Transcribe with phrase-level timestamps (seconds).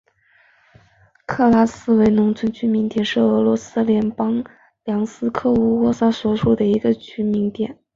[1.27, 4.49] 克拉斯诺维奇农村居民点是俄罗斯联邦布
[4.83, 7.77] 良斯克州乌涅恰区所属的一个农村居民点。